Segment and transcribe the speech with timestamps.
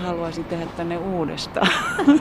[0.00, 1.68] haluaisin tehdä tänne uudestaan.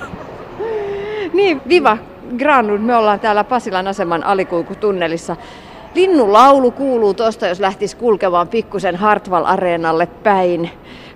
[1.33, 1.97] niin, Viva
[2.37, 5.35] Granlund, me ollaan täällä Pasilan aseman alikulkutunnelissa.
[5.95, 10.69] Linnulaulu kuuluu tuosta, jos lähtisi kulkemaan pikkusen Hartwall-areenalle päin.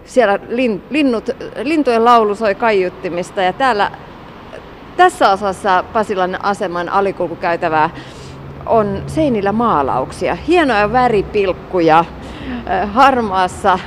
[0.05, 1.29] Siellä lin, linnut,
[1.63, 3.91] lintujen laulu soi kaiuttimista ja täällä
[4.97, 7.89] tässä osassa Pasilan aseman alikulkukäytävää
[8.65, 12.05] on seinillä maalauksia, hienoja väripilkkuja
[12.91, 13.79] harmaassa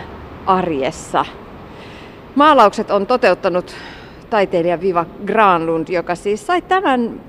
[0.47, 1.25] arjessa.
[2.37, 3.77] Maalaukset on toteuttanut
[4.30, 7.20] taiteilija Viva Granlund, joka siis sai tämän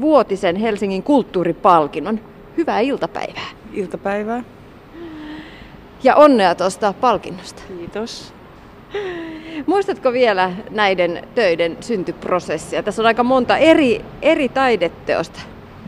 [0.00, 2.20] vuotisen Helsingin kulttuuripalkinnon.
[2.56, 3.48] Hyvää iltapäivää.
[3.72, 4.44] Iltapäivää.
[6.02, 7.62] Ja onnea tuosta palkinnosta.
[7.78, 8.34] Kiitos.
[9.66, 12.82] Muistatko vielä näiden töiden syntyprosessia?
[12.82, 15.40] Tässä on aika monta eri, eri taideteosta.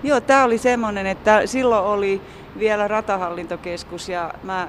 [0.02, 2.20] Joo, tämä oli semmoinen, että silloin oli
[2.58, 4.68] vielä ratahallintokeskus ja mä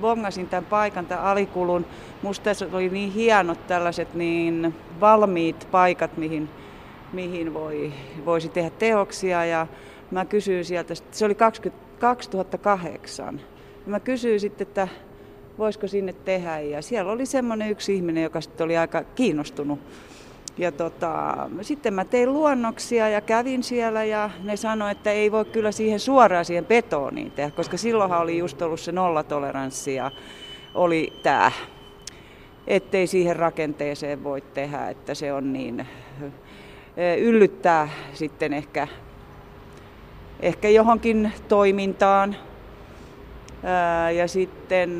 [0.00, 1.86] bongasin tämän paikan, tämän alikulun.
[2.22, 6.48] Musta tässä oli niin hienot tällaiset niin valmiit paikat, mihin,
[7.12, 7.92] mihin voi,
[8.24, 9.44] voisi tehdä teoksia.
[9.44, 9.66] Ja
[10.10, 13.40] mä kysyin sieltä, se oli 20, 2008.
[13.86, 14.88] Ja mä kysyin sitten, että
[15.58, 16.60] voisiko sinne tehdä.
[16.60, 19.78] Ja siellä oli semmoinen yksi ihminen, joka sitten oli aika kiinnostunut.
[20.60, 25.44] Ja tota, sitten mä tein luonnoksia ja kävin siellä ja ne sanoi, että ei voi
[25.44, 30.10] kyllä siihen suoraan siihen betoniin tehdä, koska silloinhan oli just ollut se nollatoleranssi ja
[30.74, 31.52] oli tämä,
[32.66, 35.86] ettei siihen rakenteeseen voi tehdä, että se on niin,
[37.20, 38.88] yllyttää sitten ehkä,
[40.40, 42.36] ehkä johonkin toimintaan,
[44.16, 44.98] ja sitten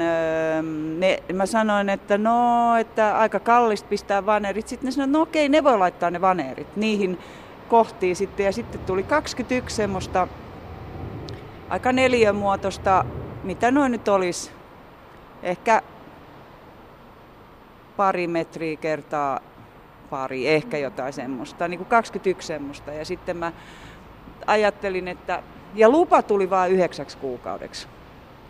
[0.98, 4.68] ne, mä sanoin, että no, että aika kallista pistää vanerit.
[4.68, 7.18] Sitten ne sanoivat, no okei, ne voi laittaa ne vanerit niihin
[7.68, 8.46] kohtiin sitten.
[8.46, 10.28] Ja sitten tuli 21 semmoista
[11.68, 13.04] aika neliömuotoista,
[13.44, 14.50] mitä noin nyt olisi,
[15.42, 15.82] ehkä
[17.96, 19.40] pari metriä kertaa
[20.10, 22.92] pari, ehkä jotain semmoista, niin kuin 21 semmoista.
[22.92, 23.52] Ja sitten mä
[24.46, 25.42] ajattelin, että,
[25.74, 27.88] ja lupa tuli vain yhdeksäksi kuukaudeksi.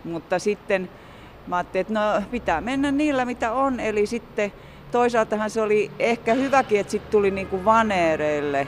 [0.03, 0.89] Mutta sitten
[1.47, 3.79] mä ajattelin, että no pitää mennä niillä mitä on.
[3.79, 4.53] Eli sitten
[4.91, 8.67] toisaaltahan se oli ehkä hyväkin, että sitten tuli niinku vaneereille.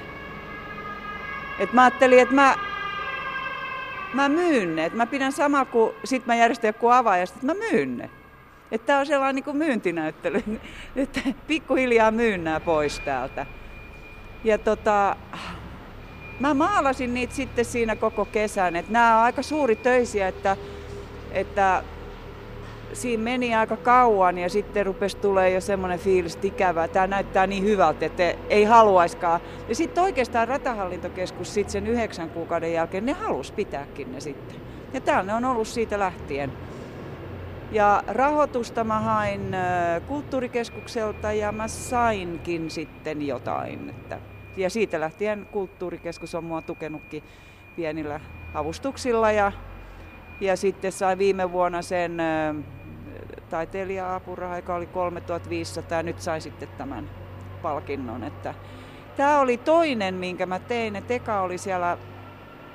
[1.60, 2.56] Et mä ajattelin, että mä,
[4.14, 4.86] mä myyn ne.
[4.86, 8.10] Et mä pidän sama kuin sit mä järjestän joku avaajasta, että mä myyn ne.
[8.72, 10.44] Että tää on sellainen niin kuin myyntinäyttely,
[10.96, 13.46] että pikkuhiljaa myyn nämä pois täältä.
[14.44, 15.16] Ja tota,
[16.40, 18.76] mä maalasin niitä sitten siinä koko kesän.
[18.76, 20.58] Että nämä on aika suuri töisiä, että
[21.34, 21.84] että
[22.94, 27.48] siinä meni aika kauan ja sitten rupesi tulee jo semmoinen fiilis, että ikävää, tämä näyttää
[27.48, 29.42] niin hyvältä, että ei haluaiskaan.
[29.70, 34.56] Ja sitten oikeastaan ratahallintokeskus sitten sen yhdeksän kuukauden jälkeen, ne halusi pitääkin ne sitten.
[34.94, 36.52] Ja täällä on ollut siitä lähtien.
[37.72, 39.56] Ja rahoitusta mä hain
[40.08, 43.90] kulttuurikeskukselta ja mä sainkin sitten jotain.
[43.90, 44.20] Että,
[44.58, 47.24] ja siitä lähtien kulttuurikeskus on mua tukenutkin
[47.76, 48.20] pienillä
[48.54, 49.52] avustuksilla ja
[50.42, 52.18] ja sitten sai viime vuonna sen
[53.50, 57.10] taiteilija-apuraha, joka oli 3500 ja nyt sai sitten tämän
[57.62, 58.24] palkinnon.
[58.24, 58.54] Että
[59.18, 60.96] tämä oli toinen, minkä mä tein.
[60.96, 61.98] Et eka oli siellä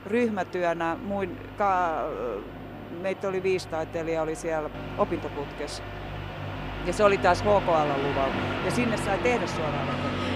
[0.06, 1.98] ryhmätyönä, muin, ka,
[3.00, 5.82] meitä oli viisi taiteilijaa, oli siellä opintoputkessa.
[6.86, 8.64] Ja se oli taas HKL-luvalla.
[8.64, 10.27] Ja sinne sai tehdä suoraan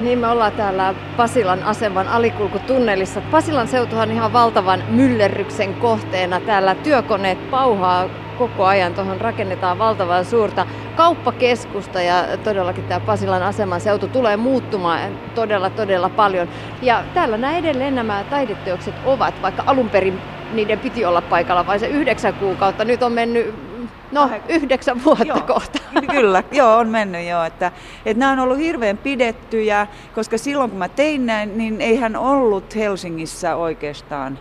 [0.00, 3.20] niin, me ollaan täällä Pasilan aseman alikulkutunnelissa.
[3.20, 6.40] Pasilan seutuhan ihan valtavan myllerryksen kohteena.
[6.40, 8.08] Täällä työkoneet pauhaa
[8.38, 8.94] koko ajan.
[8.94, 10.66] Tuohon rakennetaan valtavan suurta
[10.96, 16.48] kauppakeskusta ja todellakin tämä Pasilan aseman seutu tulee muuttumaan todella todella paljon.
[16.82, 20.20] Ja täällä nämä edelleen nämä taideteokset ovat, vaikka alun perin
[20.52, 22.84] niiden piti olla paikalla vain se yhdeksän kuukautta.
[22.84, 23.71] Nyt on mennyt
[24.12, 25.78] No, yhdeksän vuotta joo, kohta.
[26.10, 27.44] Kyllä, joo, on mennyt jo.
[27.44, 27.72] Että,
[28.06, 32.76] että nämä on ollut hirveän pidettyjä, koska silloin kun mä tein näin, niin eihän ollut
[32.76, 34.38] Helsingissä oikeastaan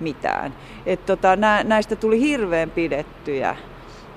[0.00, 0.54] mitään.
[0.86, 3.56] Et tota, nä, näistä tuli hirveän pidettyjä.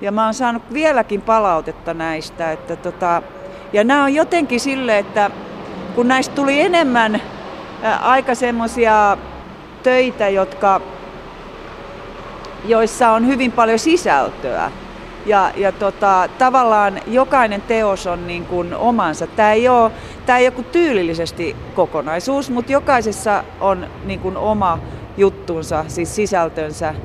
[0.01, 2.51] Ja mä oon saanut vieläkin palautetta näistä.
[2.51, 3.21] Että tota,
[3.73, 5.31] ja nämä on jotenkin sille, että
[5.95, 7.21] kun näistä tuli enemmän
[7.83, 9.17] ää, aika semmoisia
[9.83, 10.81] töitä, jotka
[12.65, 14.71] joissa on hyvin paljon sisältöä.
[15.25, 19.27] Ja, ja tota, tavallaan jokainen teos on niin kuin omansa.
[19.27, 19.91] Tämä ei ole,
[20.25, 24.79] tämä ei ole tyylillisesti kokonaisuus, mutta jokaisessa on niin kuin oma
[25.17, 26.95] juttunsa, siis sisältönsä.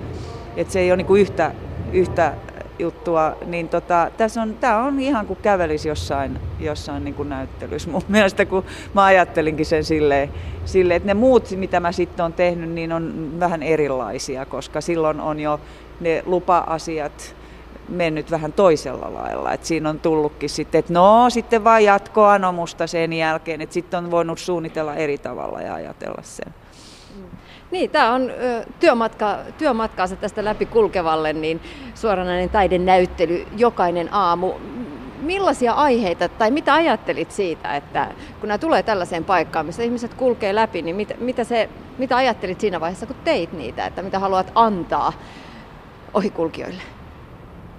[0.57, 1.53] Että se ei ole niin kuin yhtä,
[1.93, 2.33] yhtä
[2.79, 7.91] juttua, niin tota, tässä on, tämä on ihan kuin kävelisi jossain, jossain niin kuin näyttelyssä
[7.91, 8.65] mun mielestä, kun
[8.95, 10.31] mä ajattelinkin sen silleen,
[10.65, 15.21] silleen, että ne muut, mitä mä sitten on tehnyt, niin on vähän erilaisia, koska silloin
[15.21, 15.61] on jo
[16.01, 17.37] ne lupa-asiat
[17.89, 19.53] mennyt vähän toisella lailla.
[19.53, 24.11] Et siinä on tullutkin sitten, että no sitten vaan jatkoanomusta sen jälkeen, että sitten on
[24.11, 26.55] voinut suunnitella eri tavalla ja ajatella sen.
[27.71, 28.33] Niin, tämä on
[28.81, 31.61] työmatka, työmatkaansa tästä läpi kulkevalle, niin
[31.95, 34.53] suoranainen taidenäyttely jokainen aamu.
[35.21, 38.09] Millaisia aiheita tai mitä ajattelit siitä, että
[38.41, 41.69] kun nämä tulee tällaiseen paikkaan, missä ihmiset kulkee läpi, niin mitä, mitä, se,
[41.99, 45.13] mitä ajattelit siinä vaiheessa, kun teit niitä, että mitä haluat antaa
[46.15, 46.83] ohikulkijoille?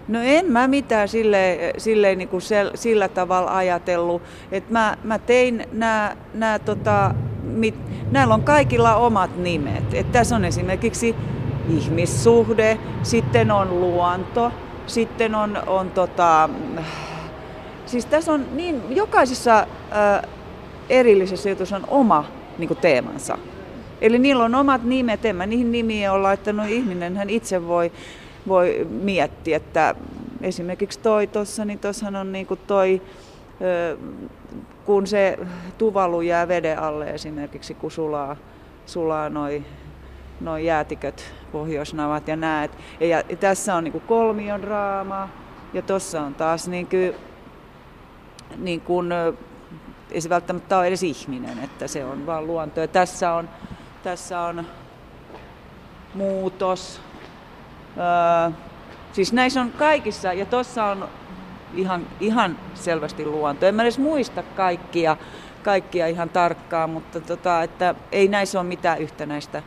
[0.08, 5.20] No en mä mitään sille, sille niin kuin sel, sillä tavalla ajatellut, että mä, mä
[5.20, 7.16] tein nämä, tota,
[7.48, 7.76] mit,
[8.12, 9.94] näillä on kaikilla omat nimet.
[9.94, 11.16] Et tässä on esimerkiksi
[11.70, 14.52] ihmissuhde, sitten on luonto,
[14.88, 16.50] sitten on, on tota,
[17.86, 20.28] siis tässä on niin, jokaisessa ää,
[20.90, 22.26] erillisessä jutussa on oma
[22.58, 23.38] niin kuin teemansa.
[24.02, 27.92] Eli niillä on omat nimet, en mä niihin nimiä ole laittanut, ihminen hän itse voi
[28.48, 29.96] voi miettiä, että
[30.42, 33.02] esimerkiksi toi tuossa, niin tuossahan on niin kuin toi,
[34.88, 35.40] kun se
[35.78, 38.36] tuvalu jää veden alle esimerkiksi, kun sulaa,
[38.86, 39.64] sulaa noi,
[40.42, 42.72] noi jäätiköt, pohjoisnavat ja näet.
[43.00, 45.30] Ja, ja tässä on niin kuin kolmion raama
[45.74, 47.14] ja tuossa on taas niin kuin,
[48.58, 49.10] niin kuin,
[50.12, 52.80] ei se välttämättä ole edes ihminen, että se on vaan luonto.
[52.80, 53.50] Ja tässä on,
[54.04, 54.66] tässä on
[56.14, 57.02] muutos,
[57.98, 58.52] Öö,
[59.14, 61.10] siis näissä on kaikissa, ja tuossa on
[61.78, 63.66] ihan, ihan selvästi luonto.
[63.66, 65.18] En mä edes muista kaikkia,
[65.64, 69.64] kaikkia ihan tarkkaan, mutta tota, että ei näissä ole mitään yhtenäistä.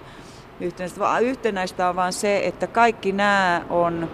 [0.61, 4.11] Yhtenäistä, vaan yhtenäistä on vaan se, että kaikki nämä on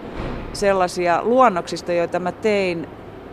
[0.53, 2.87] sellaisia luonnoksista, joita mä tein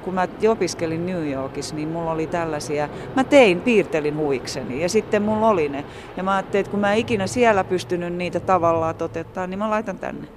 [0.05, 5.23] kun mä opiskelin New Yorkissa, niin mulla oli tällaisia, mä tein, piirtelin huikseni ja sitten
[5.23, 5.85] mulla oli ne.
[6.17, 9.99] Ja mä ajattelin, että kun mä ikinä siellä pystynyt niitä tavallaan toteuttaa, niin mä laitan
[9.99, 10.29] tänne.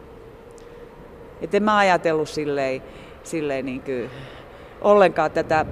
[1.42, 2.82] Että en mä ajatellut silleen,
[3.28, 4.10] silleen niin kuin
[4.82, 5.66] ollenkaan tätä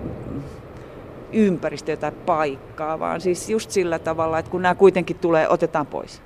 [1.33, 6.21] ympäristöä tai paikkaa, vaan siis just sillä tavalla, että kun nämä kuitenkin tulee, otetaan pois.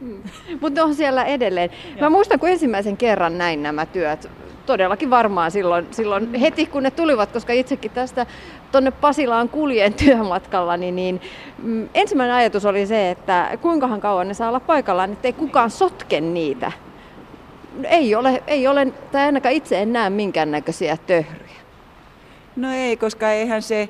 [0.00, 0.22] Hmm.
[0.60, 1.70] Mutta on siellä edelleen.
[2.00, 4.30] Mä muistan, kun ensimmäisen kerran näin nämä työt,
[4.66, 8.26] todellakin varmaan silloin, silloin heti kun ne tulivat, koska itsekin tästä
[8.72, 11.20] tuonne Pasilaan kuljen työmatkalla, niin, niin
[11.62, 15.70] mm, ensimmäinen ajatus oli se, että kuinkahan kauan ne saa olla paikallaan, että ei kukaan
[15.70, 16.72] sotke niitä
[17.84, 21.58] ei ole, ei ole, tai ainakaan itse en näe minkäännäköisiä töhryjä.
[22.56, 23.88] No ei, koska eihän se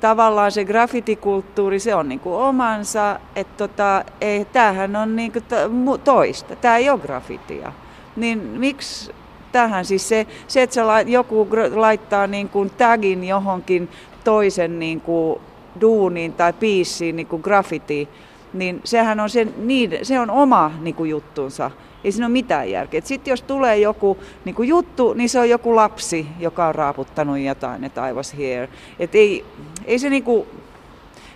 [0.00, 5.44] tavallaan se graffitikulttuuri, se on niin omansa, että tota, ei, tämähän on niin kuin
[6.04, 7.72] toista, tämä ei ole graffitia.
[8.16, 9.12] Niin miksi
[9.52, 13.88] tähän siis se, se että joku laittaa niin tagin johonkin
[14.24, 15.02] toisen niin
[15.80, 18.08] duuniin tai biisiin niin graffiti,
[18.52, 21.70] niin sehän on, se, niin, se on oma niin juttunsa.
[22.04, 23.00] Ei siinä ole mitään järkeä.
[23.04, 27.38] Sitten jos tulee joku niin kuin juttu, niin se on joku lapsi, joka on raaputtanut
[27.38, 28.68] jotain, että I was here.
[28.98, 29.44] Et ei,
[29.84, 30.46] ei se, niin kuin,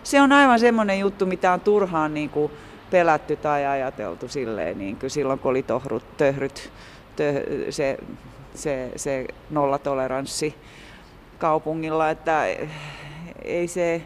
[0.02, 2.52] se on aivan semmoinen juttu, mitä on turhaan niin kuin
[2.90, 6.70] pelätty tai ajateltu silleen, niin kuin silloin, kun oli tohrut, töhryt,
[7.16, 7.98] tö, se,
[8.54, 10.54] se, se nollatoleranssi
[11.38, 12.46] kaupungilla, että
[13.44, 14.02] ei se,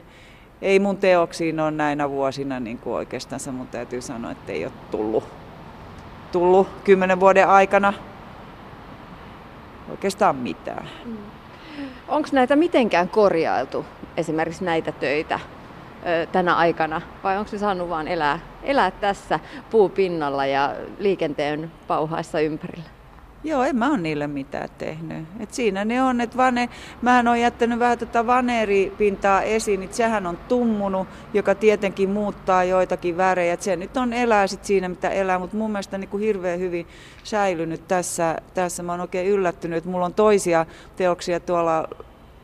[0.63, 4.73] ei mun teoksiin ole näinä vuosina niin kuin oikeastaan mun täytyy sanoa, että ei ole
[4.91, 5.25] tullut
[6.33, 7.93] tullut kymmenen vuoden aikana
[9.91, 10.89] oikeastaan mitään.
[11.05, 11.17] Mm.
[12.09, 13.87] Onko näitä mitenkään korjailtu,
[14.17, 15.41] esimerkiksi näitä töitä
[16.33, 22.98] tänä aikana, vai onko se saanut vain elää, elää tässä puupinnalla ja liikenteen pauhaessa ympärillä?
[23.45, 25.25] Joo, en mä ole niille mitään tehnyt.
[25.41, 26.69] Et siinä ne on, että vane,
[27.03, 33.17] mähän on jättänyt vähän tätä vaneeripintaa esiin, että sehän on tummunut, joka tietenkin muuttaa joitakin
[33.17, 33.53] värejä.
[33.53, 36.61] Et se nyt on elää sit siinä, mitä elää, mutta mun mielestä niin kuin hirveän
[36.61, 36.87] hyvin
[37.25, 38.37] säilynyt tässä.
[38.55, 40.67] Tässä mä oon oikein yllättynyt, että mulla on toisia
[40.97, 41.89] teoksia tuolla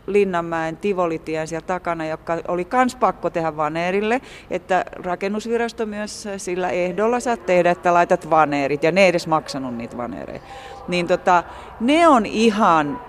[0.07, 4.21] Linnanmäen Tivolitien siellä takana, joka oli kans pakko tehdä vaneerille,
[4.51, 9.75] että rakennusvirasto myös sillä ehdolla saat tehdä, että laitat vaneerit, ja ne ei edes maksanut
[9.75, 10.41] niitä vaneereja.
[10.89, 11.43] Niin tota,
[11.81, 13.01] ne on ihan,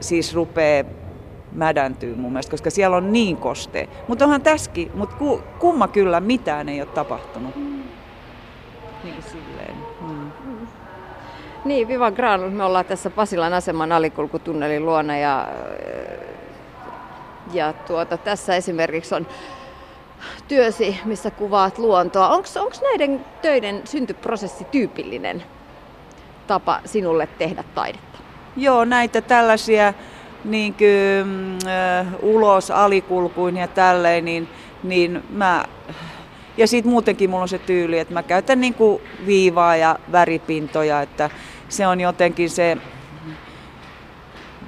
[0.00, 0.86] siis rupee
[1.52, 3.88] mädäntyy mun mielestä, koska siellä on niin koste.
[4.08, 5.16] Mutta onhan tässäkin, mutta
[5.58, 7.56] kumma kyllä mitään ei ole tapahtunut.
[7.56, 7.82] Mm.
[9.04, 9.74] Niin silleen.
[10.00, 10.30] Mm.
[11.64, 15.48] Niin, Viva Granus, me ollaan tässä Pasilan aseman alikulkutunnelin luona ja,
[17.52, 19.26] ja tuota, tässä esimerkiksi on
[20.48, 22.28] työsi, missä kuvaat luontoa.
[22.28, 22.46] Onko
[22.82, 25.42] näiden töiden syntyprosessi tyypillinen
[26.46, 28.18] tapa sinulle tehdä taidetta?
[28.56, 29.94] Joo, näitä tällaisia
[30.44, 34.48] niin kuin, äh, ulos alikulkuin ja tälleen, niin,
[34.82, 35.64] niin mä
[36.58, 41.02] ja sitten muutenkin mulla on se tyyli, että mä käytän niin kuin viivaa ja väripintoja,
[41.02, 41.30] että
[41.68, 42.76] se on jotenkin se,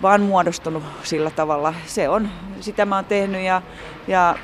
[0.02, 1.74] vaan muodostunut sillä tavalla.
[1.86, 2.28] Se on,
[2.60, 3.62] sitä mä oon tehnyt ja,
[4.08, 4.36] ja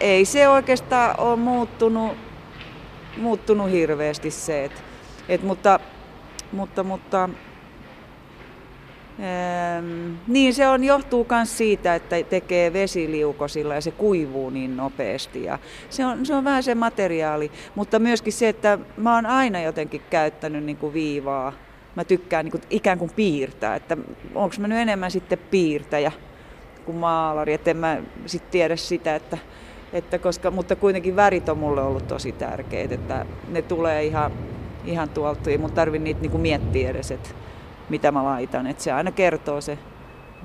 [0.00, 2.12] ei se oikeastaan ole muuttunut,
[3.16, 4.84] muuttunut hirveästi se, et,
[5.28, 5.80] et, mutta,
[6.52, 7.28] mutta, mutta
[9.22, 15.44] Ähm, niin se on, johtuu myös siitä, että tekee vesiliukosilla ja se kuivuu niin nopeasti.
[15.44, 15.58] Ja
[15.90, 20.02] se, on, se on vähän se materiaali, mutta myöskin se, että mä oon aina jotenkin
[20.10, 21.52] käyttänyt niin kuin viivaa.
[21.94, 23.96] Mä tykkään niin kuin, ikään kuin piirtää, että
[24.34, 26.12] onko mä nyt enemmän sitten piirtäjä
[26.84, 29.38] kuin maalari, että en mä sitten tiedä sitä, että,
[29.92, 34.32] että koska, mutta kuitenkin värit on mulle ollut tosi tärkeitä, että ne tulee ihan,
[34.84, 37.28] ihan tuolta, ei mun tarvi niitä niin kuin miettiä edes, että
[37.92, 38.66] mitä mä laitan.
[38.66, 39.78] Että se aina kertoo se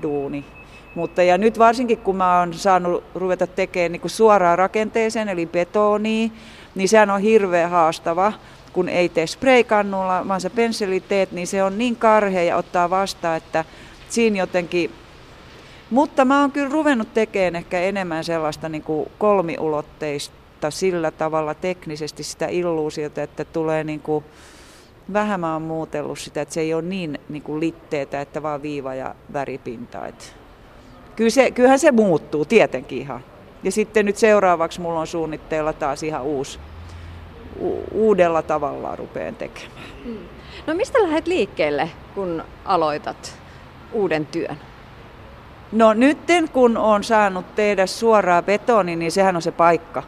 [0.02, 0.44] duuni.
[0.94, 6.32] Mutta ja nyt varsinkin kun mä oon saanut ruveta tekemään niin suoraan rakenteeseen, eli betoniin,
[6.74, 8.32] niin sehän on hirveän haastava,
[8.72, 12.90] kun ei tee spraykannulla, vaan sä pensseli teet, niin se on niin karhea ja ottaa
[12.90, 13.64] vastaan, että
[14.08, 14.90] siinä jotenkin...
[15.90, 22.22] Mutta mä oon kyllä ruvennut tekemään ehkä enemmän sellaista niin kuin kolmiulotteista sillä tavalla teknisesti
[22.22, 24.24] sitä illuusiota, että tulee niin kuin
[25.12, 28.62] vähän mä oon muutellut sitä, että se ei ole niin, niin kuin litteetä, että vaan
[28.62, 30.06] viiva ja väripinta.
[30.06, 30.24] Että
[31.16, 33.20] kyllä se, kyllähän se muuttuu tietenkin ihan.
[33.62, 36.58] Ja sitten nyt seuraavaksi mulla on suunnitteilla taas ihan uusi,
[37.60, 39.72] u- uudella tavalla rupeen tekemään.
[40.04, 40.18] Hmm.
[40.66, 43.38] No mistä lähdet liikkeelle, kun aloitat
[43.92, 44.58] uuden työn?
[45.72, 46.18] No nyt
[46.52, 50.02] kun on saanut tehdä suoraa betoni, niin sehän on se paikka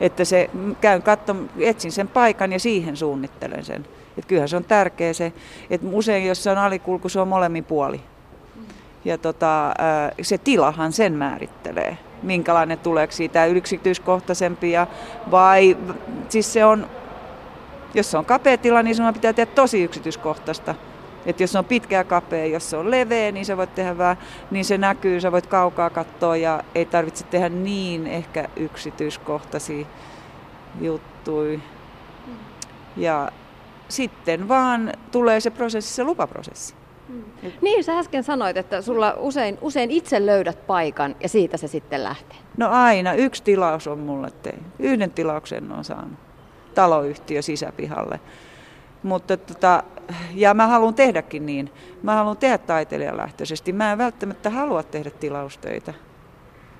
[0.00, 0.50] että se,
[0.80, 3.86] käyn katson, etsin sen paikan ja siihen suunnittelen sen.
[4.18, 5.32] Et kyllähän se on tärkeä se,
[5.70, 8.00] että usein jos se on alikulku, se on molemmin puoli.
[9.04, 9.74] Ja tota,
[10.22, 14.86] se tilahan sen määrittelee, minkälainen tuleeko siitä yksityiskohtaisempi ja
[15.30, 15.76] vai
[16.28, 16.86] siis se on,
[17.94, 20.74] jos se on kapea tila, niin sinun pitää tehdä tosi yksityiskohtaista.
[21.26, 24.18] Että jos on pitkä ja kapea, jos se on leveä, niin sä voit tehdä vähän,
[24.50, 29.86] niin se näkyy, sä voit kaukaa katsoa ja ei tarvitse tehdä niin ehkä yksityiskohtaisia
[30.80, 31.58] juttuja.
[32.26, 32.34] Mm.
[32.96, 33.32] Ja
[33.88, 36.74] sitten vaan tulee se prosessi, se lupaprosessi.
[37.08, 37.24] Mm.
[37.60, 42.04] Niin, sä äsken sanoit, että sulla usein, usein itse löydät paikan ja siitä se sitten
[42.04, 42.38] lähtee.
[42.56, 44.64] No aina, yksi tilaus on mulle tein.
[44.78, 46.18] Yhden tilauksen on saanut
[46.74, 48.20] taloyhtiö sisäpihalle.
[49.02, 49.82] Mutta tota,
[50.34, 51.72] ja mä haluan tehdäkin niin.
[52.02, 53.72] Mä haluan tehdä taiteilijalähtöisesti.
[53.72, 55.94] Mä en välttämättä halua tehdä tilaustöitä,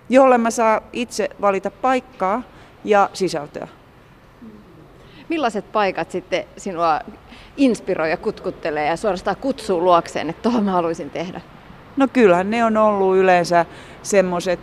[0.09, 2.43] jolle mä saa itse valita paikkaa
[2.85, 3.69] ja sisältöä.
[5.29, 7.01] Millaiset paikat sitten sinua
[7.57, 11.41] inspiroi ja kutkuttelee ja suorastaan kutsuu luokseen, että tuohon mä haluaisin tehdä?
[11.97, 13.67] No kyllähän ne on ollut yleensä
[14.03, 14.61] semmoiset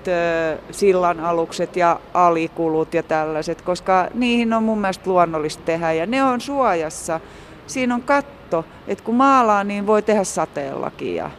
[0.71, 6.24] sillan alukset ja alikulut ja tällaiset, koska niihin on mun mielestä luonnollista tehdä ja ne
[6.24, 7.19] on suojassa.
[7.67, 11.31] Siinä on katto, että kun maalaa, niin voi tehdä sateellakin ja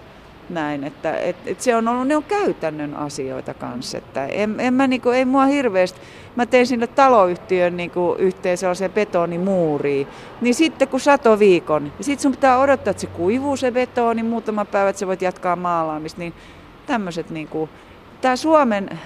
[0.49, 4.75] näin, että et, et se on ollut, ne on käytännön asioita kanssa, että en, en
[4.75, 6.00] mä niinku, ei mua hirveästi,
[6.37, 10.06] mä tein sinne taloyhtiön niinku yhteen sellaiseen betonimuuriin,
[10.40, 14.23] niin sitten kun sato viikon, ja sitten sun pitää odottaa, että se kuivuu se betoni,
[14.23, 16.35] muutama päivä, että sä voit jatkaa maalaamista, niin
[16.87, 17.68] tämmöiset niinku,
[18.21, 19.00] tämä Suomen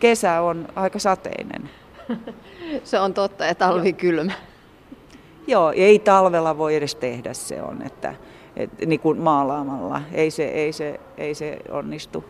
[0.00, 1.70] kesä on aika sateinen.
[2.84, 4.32] se on totta ja talvi kylmä.
[5.46, 8.14] Joo, ei talvella voi edes tehdä se on, että,
[8.56, 10.02] että niin kuin maalaamalla.
[10.12, 12.24] Ei se, ei, se, ei se onnistu.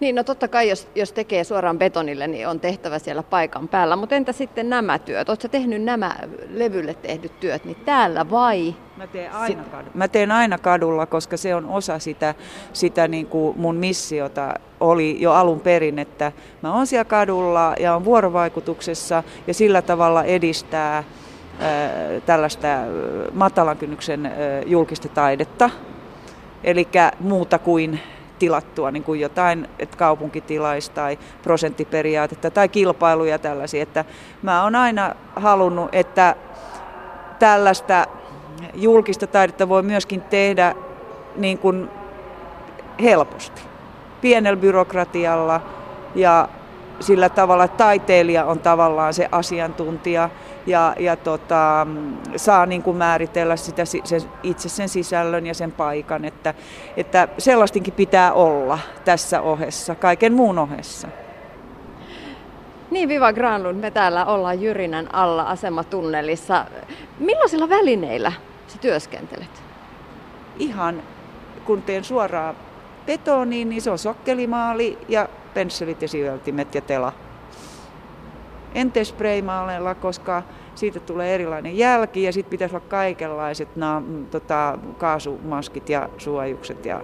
[0.00, 3.96] Niin, no totta kai jos, jos tekee suoraan betonille, niin on tehtävä siellä paikan päällä.
[3.96, 5.28] Mutta entä sitten nämä työt?
[5.28, 6.16] Oletko tehnyt nämä
[6.48, 8.74] levylle tehdyt työt, niin täällä vai?
[8.96, 9.90] Mä teen aina, kadulla.
[9.94, 12.34] Mä teen aina kadulla, koska se on osa sitä,
[12.72, 17.94] sitä niin kuin mun missiota oli jo alun perin, että mä oon siellä kadulla ja
[17.94, 21.04] on vuorovaikutuksessa ja sillä tavalla edistää
[22.26, 22.68] tällaista
[23.32, 24.32] matalan kynnyksen
[24.66, 25.70] julkista taidetta,
[26.64, 26.88] eli
[27.20, 28.00] muuta kuin
[28.38, 33.82] tilattua niin kuin jotain, että kaupunkitilais tai prosenttiperiaatetta tai kilpailuja tällaisia.
[33.82, 34.04] Että
[34.42, 36.36] mä oon aina halunnut, että
[37.38, 38.06] tällaista
[38.74, 40.74] julkista taidetta voi myöskin tehdä
[41.36, 41.90] niin kuin
[43.02, 43.62] helposti,
[44.20, 45.60] pienellä byrokratialla
[46.14, 46.48] ja
[47.00, 50.30] sillä tavalla, että taiteilija on tavallaan se asiantuntija
[50.66, 51.86] ja, ja tota,
[52.36, 56.54] saa niin kuin määritellä sitä, sen, itse sen sisällön ja sen paikan, että,
[56.96, 61.08] että sellaistinkin pitää olla tässä ohessa, kaiken muun ohessa.
[62.90, 66.64] Niin, Viva Granlund, me täällä ollaan Jyrinän alla asematunnelissa.
[67.18, 68.32] Millaisilla välineillä
[68.66, 69.62] sä työskentelet?
[70.58, 71.02] Ihan,
[71.64, 72.56] kun teen suoraan
[73.10, 77.12] betoniin, niin se on sokkelimaali ja pensselit ja siveltimet ja tela.
[78.74, 79.04] En tee
[79.94, 80.42] koska
[80.74, 87.02] siitä tulee erilainen jälki ja sitten pitäisi olla kaikenlaiset na, tota, kaasumaskit ja suojukset ja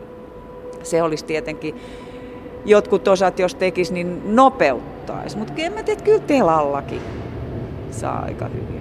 [0.83, 1.75] se olisi tietenkin
[2.65, 5.39] jotkut osat, jos tekisi, niin nopeuttaisi.
[5.39, 7.01] Mutta en mä tiedä, kyllä telallakin
[7.91, 8.76] saa aika hyvin.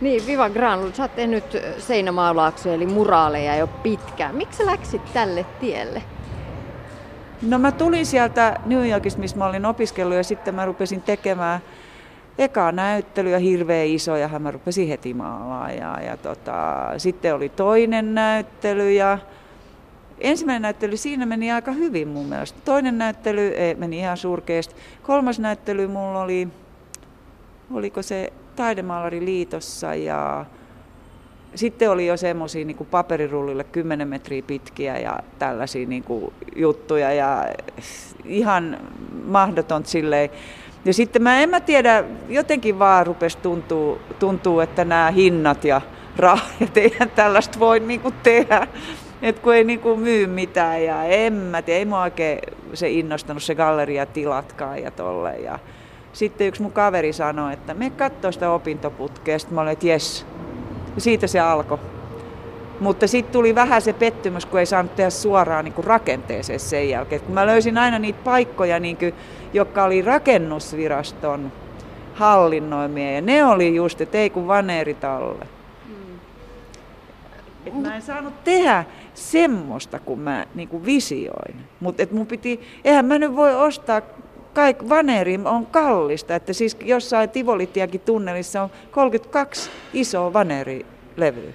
[0.00, 1.44] Niin, Viva Granlund, sä oot tehnyt
[1.78, 4.36] seinämaalauksia eli muraaleja jo pitkään.
[4.36, 6.02] Miksi läksit tälle tielle?
[7.42, 11.60] No mä tulin sieltä New Yorkista, missä mä olin opiskellut ja sitten mä rupesin tekemään
[12.38, 15.70] eka näyttelyä, hirveän iso ja mä rupesin heti maalaa.
[15.70, 16.54] Ja, ja tota,
[16.96, 19.18] sitten oli toinen näyttely ja
[20.18, 22.60] ensimmäinen näyttely siinä meni aika hyvin mun mielestä.
[22.64, 24.74] Toinen näyttely ei, meni ihan surkeasti.
[25.02, 26.48] Kolmas näyttely mulla oli,
[27.74, 28.32] oliko se
[29.20, 30.44] liitossa ja
[31.54, 37.46] sitten oli jo semmoisia niin paperirullille 10 metriä pitkiä ja tällaisia niin kuin, juttuja ja
[38.24, 38.78] ihan
[39.24, 40.30] mahdoton silleen.
[40.84, 45.80] Ja sitten mä en mä tiedä, jotenkin vaan rupesi tuntuu, tuntuu että nämä hinnat ja
[46.16, 48.66] rahat, eihän tällaista voi niin kuin tehdä.
[49.22, 52.38] Et kun ei niin kuin myy mitään ja en mä tiedä, ei mua oikein
[52.74, 55.36] se innostanut se galleria tilatkaan ja tolle.
[55.36, 55.58] Ja
[56.12, 59.38] sitten yksi mun kaveri sanoi, että me katsoo sitä opintoputkea.
[59.38, 60.26] Sitten mä olin, että jes.
[60.94, 61.78] Ja siitä se alkoi.
[62.80, 66.88] Mutta sitten tuli vähän se pettymys, kun ei saanut tehdä suoraan niin kuin rakenteeseen sen
[66.88, 67.20] jälkeen.
[67.20, 69.14] Kun mä löysin aina niitä paikkoja, niin kuin,
[69.52, 71.52] jotka oli rakennusviraston
[72.14, 73.12] hallinnoimia.
[73.12, 75.46] Ja ne oli just, että ei kun vaneeritalle.
[75.88, 76.18] Mm.
[77.66, 81.56] Et mä en saanut tehdä semmoista, kun mä niin kuin visioin.
[81.80, 84.02] Mutta mun piti, eihän mä nyt voi ostaa
[84.54, 91.52] kaik, vaneri on kallista, että siis jossain Tivolitiakin tunnelissa on 32 isoa vanerilevyä.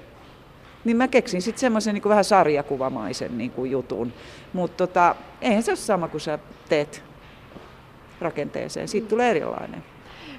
[0.86, 4.14] Niin mä keksin sitten semmoisen niin vähän sarjakuvamaisen niin kuin jutun.
[4.54, 7.04] Mutta tota, eihän se ole sama kuin sä teet
[8.22, 8.88] rakenteeseen.
[8.88, 9.84] Siitä tulee erilainen.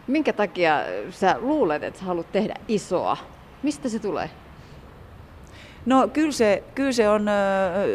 [0.07, 3.17] Minkä takia sä luulet, että sä haluat tehdä isoa?
[3.63, 4.31] Mistä se tulee?
[5.87, 7.27] No kyllä se, kyllä se on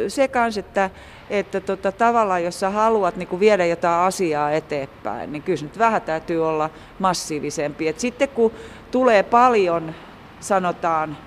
[0.08, 0.90] se kans, että,
[1.30, 5.80] että tota, tavallaan jos sä haluat niin viedä jotain asiaa eteenpäin, niin kyllä se nyt
[5.80, 7.88] vähän täytyy olla massiivisempi.
[7.88, 8.52] Et sitten kun
[8.92, 9.96] tulee paljon,
[10.40, 11.18] sanotaan,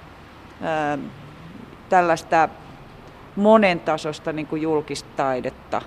[1.88, 2.48] tällaista
[3.37, 5.83] monentasosta niin kuin julkista taidetta,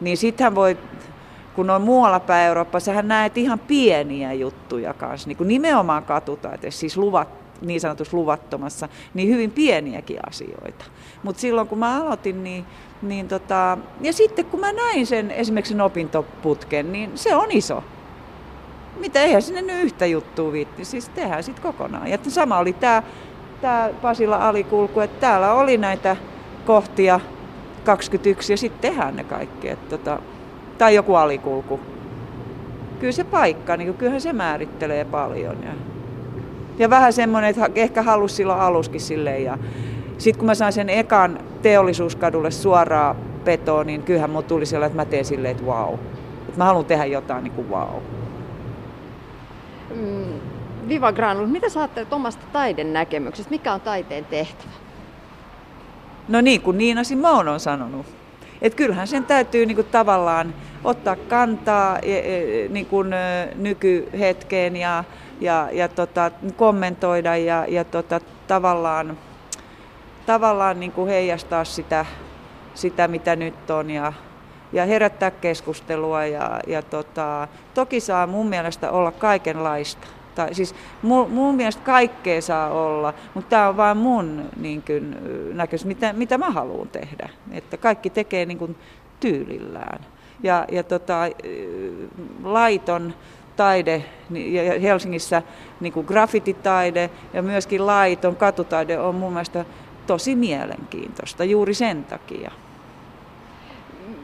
[0.00, 0.78] niin sittenhän voi
[1.58, 6.80] kun on muualla päin Euroopassa, sä näet ihan pieniä juttuja kanssa, niin kuin nimenomaan katutaiteessa,
[6.80, 7.28] siis luvat,
[7.62, 10.84] niin sanotussa luvattomassa, niin hyvin pieniäkin asioita.
[11.22, 12.64] Mutta silloin kun mä aloitin, niin,
[13.02, 17.84] niin tota, ja sitten kun mä näin sen esimerkiksi sen opintoputken, niin se on iso.
[18.96, 22.08] Mitä eihän sinne nyt yhtä juttua viitti, siis tehdään sitten kokonaan.
[22.08, 23.02] Ja sama oli tämä
[23.60, 26.16] tää Pasilla alikulku, että täällä oli näitä
[26.66, 27.20] kohtia
[27.84, 29.68] 21 ja sitten tehdään ne kaikki.
[29.68, 30.18] Et tota,
[30.78, 31.80] tai joku alikulku.
[33.00, 35.62] Kyllä se paikka, niin kyllähän se määrittelee paljon.
[35.62, 35.72] Ja
[36.78, 39.44] ja vähän semmoinen, että ehkä halusi silloin aluskin silleen.
[39.44, 39.58] Ja
[40.18, 45.02] sitten kun mä sain sen ekan teollisuuskadulle suoraan petoon, niin kyllähän mulla tuli sellainen, että
[45.06, 45.94] mä teen silleen, että wow.
[46.48, 48.02] Että mä haluan tehdä jotain niin kuin wow.
[49.94, 50.40] Mm,
[50.88, 53.50] Viva Granul, mitä sä ajattelet omasta taiden näkemyksestä?
[53.50, 54.70] Mikä on taiteen tehtävä?
[56.28, 58.06] No niin kuin Niina Simone on sanonut.
[58.62, 63.08] Että kyllähän sen täytyy niin kuin tavallaan ottaa kantaa e, e, niin kuin
[63.54, 65.04] nykyhetkeen ja
[65.40, 69.18] ja, ja tota, kommentoida ja, ja tota, tavallaan,
[70.26, 72.06] tavallaan niin kuin heijastaa sitä,
[72.74, 74.12] sitä, mitä nyt on ja,
[74.72, 76.24] ja herättää keskustelua.
[76.24, 80.06] Ja, ja tota, toki saa mun mielestä olla kaikenlaista.
[80.34, 85.16] Tai, siis mun, mun mielestä kaikkea saa olla, mutta tämä on vain mun niin kuin,
[85.54, 87.28] näköis, mitä, mitä mä haluan tehdä.
[87.52, 88.76] Että kaikki tekee niin kuin,
[89.20, 90.00] tyylillään.
[90.42, 91.20] Ja, ja tota,
[92.44, 93.14] laiton
[93.58, 95.42] taide ja Helsingissä
[95.80, 99.64] niin kuin graffititaide ja myöskin laiton katutaide on mun mielestä
[100.06, 102.50] tosi mielenkiintoista juuri sen takia.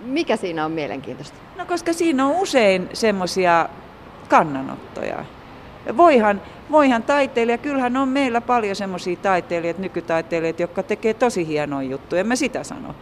[0.05, 1.37] Mikä siinä on mielenkiintoista?
[1.57, 3.69] No koska siinä on usein semmoisia
[4.29, 5.25] kannanottoja.
[5.97, 12.21] Voihan, voihan taiteilija, kyllähän on meillä paljon semmoisia taiteilijat, nykytaiteilijat, jotka tekee tosi hienoja juttuja,
[12.21, 12.95] en mä sitä sano.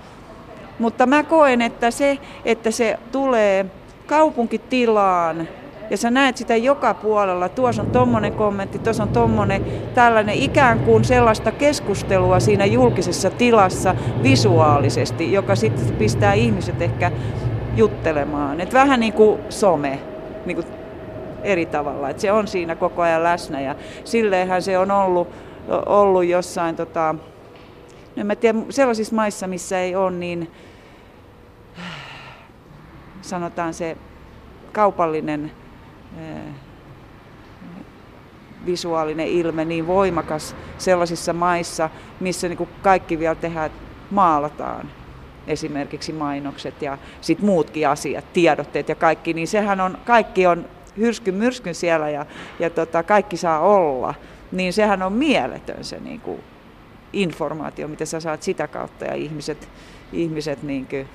[0.78, 3.66] Mutta mä koen, että se, että se tulee
[4.06, 5.48] kaupunkitilaan,
[5.92, 7.48] ja sä näet sitä joka puolella.
[7.48, 13.94] Tuossa on tommonen kommentti, tuossa on tommonen tällainen ikään kuin sellaista keskustelua siinä julkisessa tilassa
[14.22, 17.12] visuaalisesti, joka sitten pistää ihmiset ehkä
[17.76, 18.61] juttelemaan.
[18.61, 19.98] Et vähän niin kuin some,
[20.46, 20.66] niin kuin
[21.42, 23.74] eri tavalla, että se on siinä koko ajan läsnä ja
[24.05, 25.28] silleenhän se on ollut,
[25.87, 27.14] ollut jossain, tota,
[28.16, 30.50] no mä tiedä, sellaisissa maissa, missä ei ole niin,
[33.22, 33.96] sanotaan se
[34.72, 35.62] kaupallinen
[38.66, 43.70] visuaalinen ilme niin voimakas sellaisissa maissa, missä niin kuin kaikki vielä tehdään,
[44.11, 44.90] maalataan
[45.46, 50.64] esimerkiksi mainokset ja sit muutkin asiat, tiedotteet ja kaikki, niin sehän on, kaikki on
[50.98, 52.27] hyrskyn myrskyn siellä ja,
[52.59, 54.14] ja tota, kaikki saa olla,
[54.53, 56.40] niin sehän on mieletön se niin kuin
[57.12, 59.68] informaatio, mitä sä saat sitä kautta ja ihmiset,
[60.12, 61.09] ihmiset niin kuin,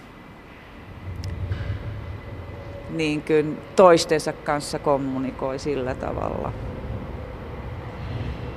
[2.89, 6.53] niin kuin toistensa kanssa kommunikoi sillä tavalla.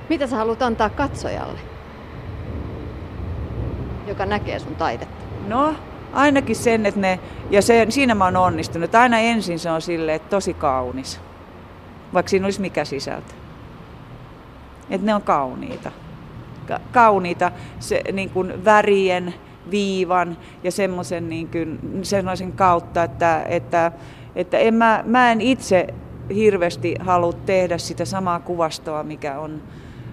[0.08, 1.58] Mitä sä haluat antaa katsojalle,
[4.06, 5.24] joka näkee sun taidetta?
[5.46, 5.74] No,
[6.12, 10.14] ainakin sen, että ne, ja se, siinä mä oon onnistunut, aina ensin se on sille,
[10.14, 11.20] että tosi kaunis,
[12.14, 13.34] vaikka siinä olisi mikä sisältö.
[14.90, 15.90] Että ne on kauniita.
[16.68, 19.34] Ka- kauniita se, niin kuin värien,
[19.70, 22.02] viivan ja semmoisen niin kuin,
[22.56, 23.92] kautta, että, että,
[24.36, 25.86] että en mä, mä en itse
[26.34, 29.62] hirveästi halua tehdä sitä samaa kuvastoa, mikä on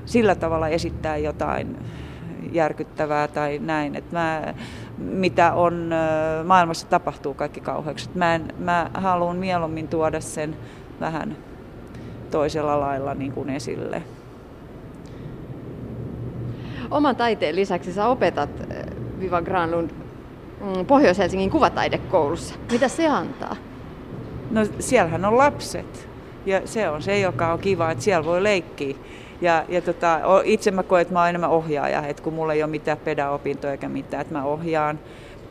[0.05, 1.77] sillä tavalla esittää jotain
[2.51, 3.95] järkyttävää tai näin.
[3.95, 4.53] Että mä,
[4.97, 5.89] mitä on
[6.45, 8.09] maailmassa tapahtuu kaikki kauheaksi.
[8.15, 10.55] Mä, mä haluan mieluummin tuoda sen
[10.99, 11.37] vähän
[12.31, 14.03] toisella lailla niin kuin esille.
[16.91, 18.49] Oman taiteen lisäksi sä opetat
[19.19, 22.55] Viva Granlund mm, Pohjois-Helsingin kuvataidekoulussa.
[22.71, 23.55] Mitä se antaa?
[24.51, 26.07] No siellähän on lapset
[26.45, 28.95] ja se on se, joka on kiva, että siellä voi leikkiä.
[29.41, 32.63] Ja, ja tota, itse mä koen, että mä oon enemmän ohjaaja, että kun mulla ei
[32.63, 34.99] ole mitään pedaopintoja eikä mitään, että mä ohjaan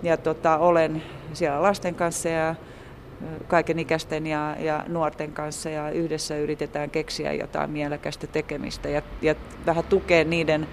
[0.02, 2.54] ja tota, olen siellä lasten kanssa ja
[3.48, 9.34] kaiken ikäisten ja, ja nuorten kanssa ja yhdessä yritetään keksiä jotain mielekästä tekemistä ja, ja
[9.66, 10.66] vähän tukea niiden,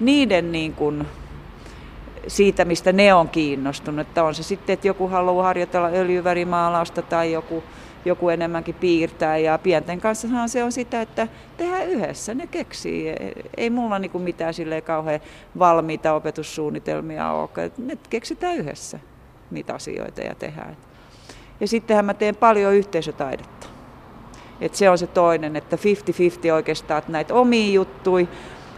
[0.00, 1.06] niiden niin kuin,
[2.26, 4.06] siitä, mistä ne on kiinnostunut.
[4.06, 7.62] Että on se sitten, että joku haluaa harjoitella öljyvärimaalausta tai joku
[8.04, 9.36] joku enemmänkin piirtää.
[9.36, 13.14] Ja pienten kanssa se on sitä, että tehdään yhdessä, ne keksii.
[13.56, 15.20] Ei mulla niinku mitään silleen kauhean
[15.58, 17.70] valmiita opetussuunnitelmia ole.
[17.78, 18.98] Ne keksitään yhdessä
[19.50, 20.76] niitä asioita ja tehdään.
[21.60, 23.66] Ja sittenhän mä teen paljon yhteisötaidetta.
[24.60, 28.26] Et se on se toinen, että 50-50 oikeastaan, että näitä omia juttuja,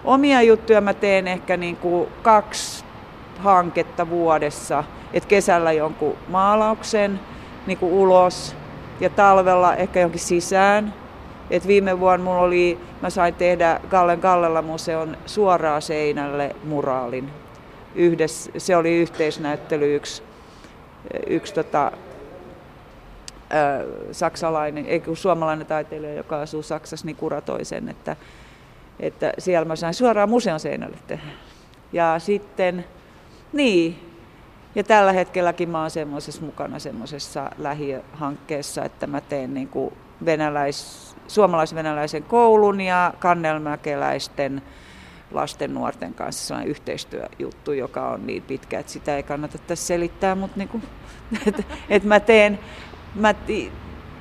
[0.04, 2.84] omia juttuja mä teen ehkä niin kuin kaksi
[3.42, 7.20] hanketta vuodessa, että kesällä jonkun maalauksen
[7.66, 8.56] niin kuin ulos
[9.00, 10.94] ja talvella ehkä jonkin sisään.
[11.50, 17.30] Et viime vuonna mulla oli, mä sain tehdä Gallen Gallella museon suoraan seinälle muraalin.
[17.94, 20.22] Yhdessä, se oli yhteisnäyttely yksi,
[21.26, 21.92] yksi tota,
[23.54, 28.16] ö, saksalainen, ei suomalainen taiteilija, joka asuu Saksassa, niin kuratoi sen, että,
[29.00, 31.32] että siellä mä sain suoraan museon seinälle tehdä.
[31.92, 32.84] Ja sitten,
[33.52, 34.12] niin,
[34.74, 41.16] ja tällä hetkelläkin mä oon semmoisessa mukana semmoisessa lähihankkeessa, että mä teen niin kuin venäläis,
[41.28, 44.62] suomalais-venäläisen koulun ja kannelmäkeläisten
[45.30, 50.34] lasten nuorten kanssa sellainen yhteistyöjuttu, joka on niin pitkä, että sitä ei kannata tässä selittää,
[50.34, 50.82] mutta niin kuin,
[51.46, 52.58] että, että mä teen,
[53.14, 53.34] mä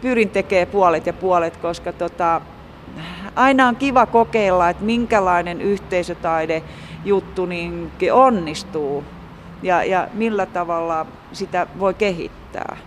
[0.02, 2.42] pyrin tekemään puolet ja puolet, koska tota,
[3.36, 6.64] aina on kiva kokeilla, että minkälainen yhteisötaide
[7.06, 9.04] juttu niin onnistuu
[9.64, 12.78] ja, ja millä tavalla sitä voi kehittää.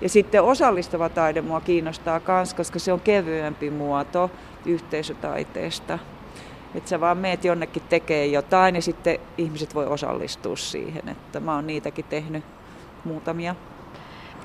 [0.00, 4.30] Ja sitten osallistava taide mua kiinnostaa myös, koska se on kevyempi muoto
[4.66, 5.98] yhteisötaiteesta.
[6.74, 11.08] Että sä vaan meet jonnekin tekee jotain ja sitten ihmiset voi osallistua siihen.
[11.08, 12.44] Että mä oon niitäkin tehnyt
[13.04, 13.54] muutamia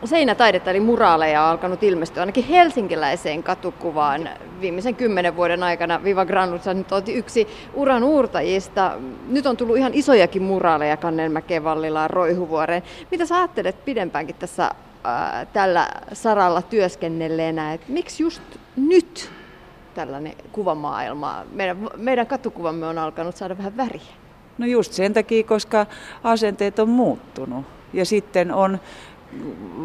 [0.05, 4.29] seinätaidetta eli muraaleja on alkanut ilmestyä ainakin helsinkiläiseen katukuvaan
[4.61, 6.03] viimeisen kymmenen vuoden aikana.
[6.03, 8.91] Viva Granutsa nyt on yksi uran uurtajista.
[9.27, 12.83] Nyt on tullut ihan isojakin muraaleja Kannelmäkeen, Vallilaan, Roihuvuoreen.
[13.11, 14.71] Mitä sä ajattelet pidempäänkin tässä
[15.03, 18.41] ää, tällä saralla työskennelleenä, että miksi just
[18.75, 19.31] nyt
[19.95, 21.43] tällainen kuvamaailma?
[21.51, 24.13] Meidän, meidän katukuvamme on alkanut saada vähän väriä.
[24.57, 25.85] No just sen takia, koska
[26.23, 27.65] asenteet on muuttunut.
[27.93, 28.79] Ja sitten on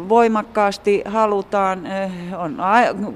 [0.09, 2.57] voimakkaasti halutaan, eh, on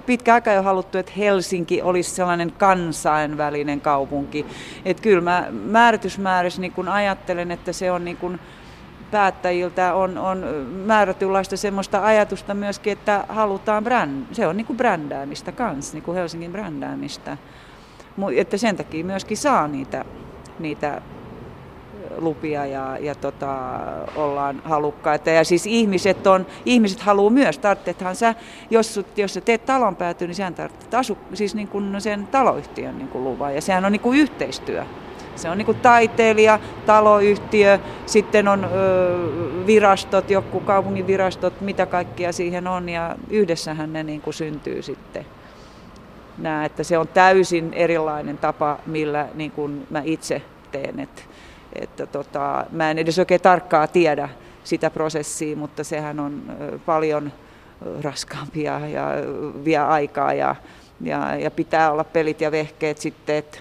[0.06, 4.46] pitkä aika jo haluttu, että Helsinki olisi sellainen kansainvälinen kaupunki.
[4.86, 8.40] Että kyllä mä määritysmäärässä niin kun ajattelen, että se on niin kun
[9.12, 10.38] päättäjiltä on, on
[10.86, 16.18] määrätynlaista semmoista ajatusta myöskin, että halutaan bränd, se on niin kuin brändäämistä kanssa, niin kuin
[16.18, 17.38] Helsingin brändäämistä.
[18.36, 20.06] Että sen takia myöskin saa niitä,
[20.60, 21.02] niitä
[22.18, 23.56] lupia ja, ja tota,
[24.16, 25.30] ollaan halukkaita.
[25.30, 28.36] Ja siis ihmiset, on, ihmiset haluaa myös, tarvitsethan sä,
[28.70, 32.98] jos, jos sä teet talon päätyä, niin sehän tarvitset asu, siis niin kuin sen taloyhtiön
[32.98, 33.56] niin kuin luvan.
[33.56, 34.84] Ja sehän on niin kuin yhteistyö.
[35.36, 38.68] Se on niin kuin taiteilija, taloyhtiö, sitten on ö,
[39.66, 45.26] virastot, joku kaupungin virastot, mitä kaikkia siihen on ja yhdessähän ne niin kuin syntyy sitten.
[46.38, 51.00] näe, että se on täysin erilainen tapa, millä niin kuin mä itse teen.
[51.00, 51.30] Et,
[51.78, 54.30] että tota, mä en edes oikein tarkkaa tiedä
[54.64, 56.44] sitä prosessia, mutta sehän on
[56.86, 57.32] paljon
[58.02, 59.08] raskaampi ja, ja
[59.66, 60.56] vie aikaa ja,
[61.02, 63.60] ja, ja pitää olla pelit ja vehkeet sitten, että,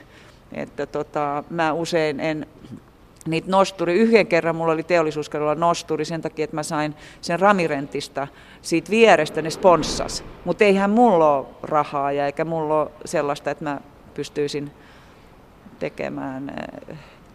[0.53, 2.47] että tota, mä usein en
[3.27, 3.95] niitä nosturi.
[3.95, 8.29] Yhden kerran mulla oli teollisuuskadulla nosturi sen takia, että mä sain sen ramirentista
[8.63, 10.25] siitä vierestä, ne sponssas.
[10.45, 13.81] Mutta eihän mulla ole rahaa ja eikä mulla ole sellaista, että mä
[14.15, 14.71] pystyisin
[15.79, 16.69] tekemään,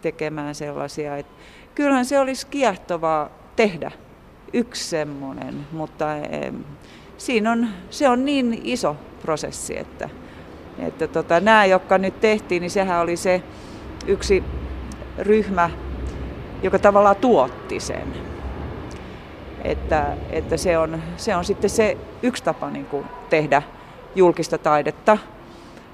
[0.02, 1.16] tekemään sellaisia.
[1.16, 1.26] Et
[1.74, 3.90] kyllähän se olisi kiehtovaa tehdä
[4.52, 6.06] yksi semmoinen, mutta
[7.18, 10.08] siinä on, se on niin iso prosessi, että,
[10.78, 13.42] että tota, nämä, jotka nyt tehtiin, niin sehän oli se
[14.06, 14.44] yksi
[15.18, 15.70] ryhmä,
[16.62, 18.12] joka tavallaan tuotti sen.
[19.64, 23.62] Että, että se, on, se on sitten se yksi tapa niin kuin tehdä
[24.14, 25.18] julkista taidetta.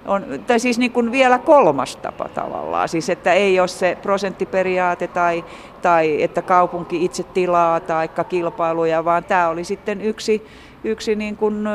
[0.09, 5.07] On, tai siis niin kuin vielä kolmas tapa tavallaan, siis että ei ole se prosenttiperiaate
[5.07, 5.45] tai,
[5.83, 10.47] tai että kaupunki itse tilaa tai kilpailuja, vaan tämä oli sitten yksi,
[10.85, 11.71] yksi niin kuin, ö,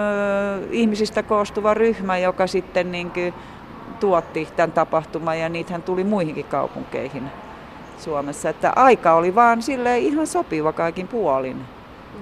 [0.71, 3.33] ihmisistä koostuva ryhmä, joka sitten niin kuin,
[3.99, 7.23] tuotti tämän tapahtuman ja niitähän tuli muihinkin kaupunkeihin
[7.97, 8.49] Suomessa.
[8.49, 11.61] Että aika oli vaan sille ihan sopiva kaikin puolin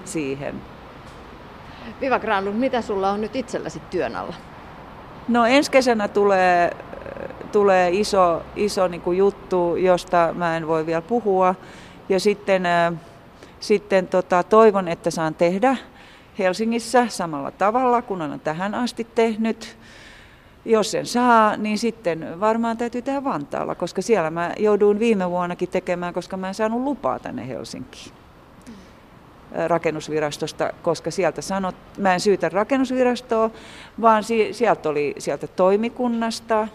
[0.06, 0.56] siihen.
[2.02, 4.51] Viva Granlund, mitä sulla on nyt itselläsi työn alla?
[5.28, 6.78] No ensi kesänä tulee,
[7.52, 11.56] tulee iso, iso niin kuin juttu, josta mä en voi vielä puhua.
[12.10, 12.64] Ja sitten,
[13.60, 15.78] sitten tota, toivon, että saan tehdä
[16.40, 19.78] Helsingissä samalla tavalla kuin olen tähän asti tehnyt
[20.66, 25.70] jos sen saa, niin sitten varmaan täytyy tehdä Vantaalla, koska siellä mä jouduin viime vuonnakin
[25.70, 28.12] tekemään, koska mä en saanut lupaa tänne Helsinkiin
[29.68, 33.50] rakennusvirastosta, koska sieltä sanot, mä en syytä rakennusvirastoa,
[34.02, 36.68] vaan si, sieltä oli sieltä toimikunnasta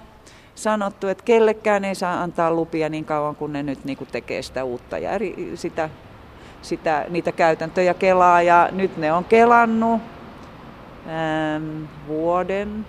[0.54, 4.42] sanottu, että kellekään ei saa antaa lupia niin kauan, kun ne nyt niin kuin tekee
[4.42, 5.90] sitä uutta ja eri, sitä,
[6.62, 8.42] sitä, niitä käytäntöjä kelaa.
[8.42, 10.00] Ja nyt ne on kelannut
[11.08, 12.86] ähm, vuoden,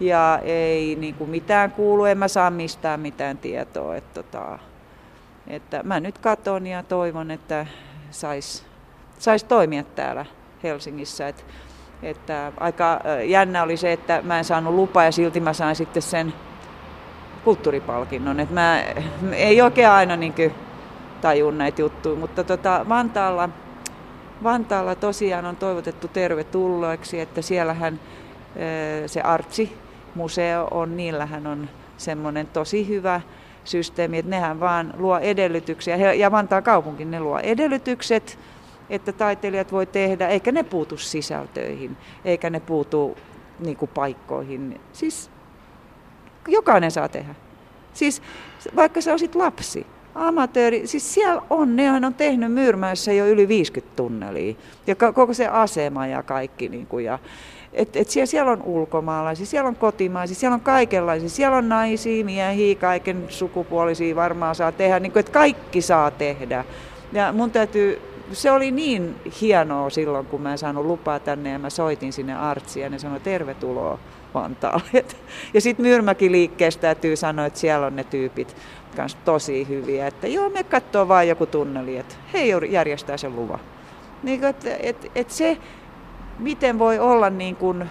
[0.00, 3.96] ja ei niin kuin mitään kuulu, en mä saa mistään mitään tietoa.
[3.96, 4.58] Että, tota,
[5.46, 7.66] että mä nyt katon ja toivon, että
[8.10, 8.64] sais,
[9.18, 10.26] sais toimia täällä
[10.62, 11.28] Helsingissä.
[11.28, 11.44] Et,
[12.02, 16.02] että aika jännä oli se, että mä en saanut lupaa ja silti mä sain sitten
[16.02, 16.34] sen
[17.44, 18.40] kulttuuripalkinnon.
[18.40, 18.82] että mä
[19.32, 20.34] ei oikein aina niin
[21.20, 23.48] tajun näitä juttuja, mutta tota, Vantaalla,
[24.42, 28.00] Vantaalla tosiaan on toivotettu tervetulleeksi, että siellähän
[29.06, 29.78] se Artsi
[30.14, 33.20] museo on, niillähän on semmoinen tosi hyvä
[33.64, 38.38] systeemi, että nehän vaan luo edellytyksiä, ja Vantaan kaupunki ne luo edellytykset,
[38.90, 43.16] että taiteilijat voi tehdä, eikä ne puutu sisältöihin, eikä ne puutu
[43.60, 44.80] niin kuin paikkoihin.
[44.92, 45.30] Siis
[46.48, 47.34] jokainen saa tehdä.
[47.92, 48.22] Siis
[48.76, 53.96] vaikka sä olisit lapsi, amatööri, siis siellä on, ne on tehnyt Myyrmäessä jo yli 50
[53.96, 54.54] tunnelia.
[54.86, 56.68] Ja koko se asema ja kaikki.
[56.68, 57.18] Niin kuin, ja,
[57.74, 62.24] et, et siellä, siellä on ulkomaalaisia, siellä on kotimaisia, siellä on kaikenlaisia, siellä on naisia,
[62.24, 66.64] miehiä, kaiken sukupuolisia varmaan saa tehdä, niin kuin, että kaikki saa tehdä.
[67.12, 68.00] Ja mun täytyy,
[68.32, 72.34] se oli niin hienoa silloin, kun mä en saanut lupaa tänne ja mä soitin sinne
[72.34, 73.98] Artsiin ja ne sanoi tervetuloa
[74.34, 75.04] Vantaalle.
[75.54, 78.56] Ja sitten Myyrmäki liikkeestä täytyy sanoa, että siellä on ne tyypit
[78.96, 83.60] kanssa tosi hyviä, että joo, me katsoo vain joku tunneli, että he järjestää sen luvan.
[84.22, 85.58] Niin, että et, et se,
[86.38, 87.90] miten voi olla niin kuin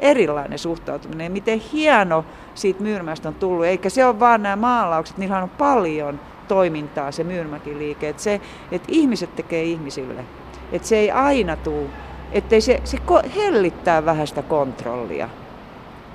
[0.00, 3.64] erilainen suhtautuminen ja miten hieno siitä myyrmästä on tullut.
[3.64, 8.08] Eikä se ole vaan nämä maalaukset, niillä on paljon toimintaa se myyrmäkin liike.
[8.08, 8.40] Että se,
[8.72, 10.24] että ihmiset tekee ihmisille.
[10.72, 11.86] Että se ei aina tule,
[12.32, 12.98] että se, se
[13.36, 15.28] hellittää vähän sitä kontrollia.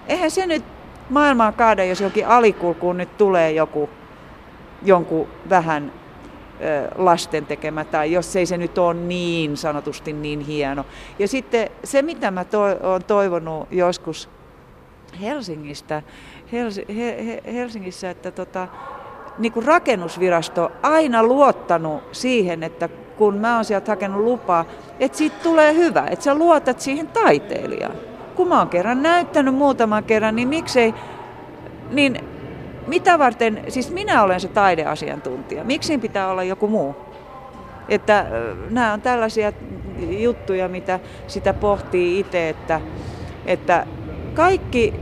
[0.07, 0.63] Eihän se nyt
[1.09, 3.89] maailmaa kaada, jos jokin alikulkuun nyt tulee joku,
[4.83, 5.91] jonkun vähän
[6.95, 10.85] lasten tekemä, tai jos ei se nyt ole niin sanotusti niin hieno.
[11.19, 14.29] Ja sitten se, mitä mä to, olen toivonut joskus
[15.21, 16.01] Helsingistä,
[16.51, 18.67] Hels, he, he, Helsingissä, että tota,
[19.37, 24.65] niin kuin rakennusvirasto aina luottanut siihen, että kun mä oon sieltä hakenut lupaa,
[24.99, 27.95] että siitä tulee hyvä, että sä luotat siihen taiteilijaan.
[28.35, 30.93] Kun mä oon kerran näyttänyt muutaman kerran, niin miksei,
[31.91, 32.32] niin
[32.87, 36.95] mitä varten, siis minä olen se taideasiantuntija, miksi pitää olla joku muu?
[37.89, 38.25] Että
[38.69, 39.51] nämä on tällaisia
[39.99, 42.81] juttuja, mitä sitä pohtii itse, että,
[43.45, 43.85] että
[44.33, 44.93] kaikki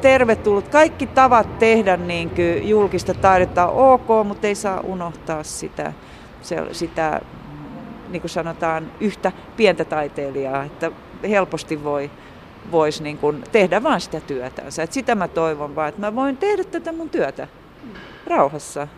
[0.00, 5.92] tervetullut, kaikki tavat tehdä niin kuin julkista taidetta on ok, mutta ei saa unohtaa sitä,
[6.72, 7.20] sitä
[8.08, 10.90] niin kuin sanotaan, yhtä pientä taiteilijaa, että
[11.28, 12.10] helposti voi
[12.72, 14.82] voisi niin kuin tehdä vaan sitä työtänsä.
[14.82, 17.48] Et sitä mä toivon vaan, että mä voin tehdä tätä mun työtä
[18.26, 18.88] rauhassa.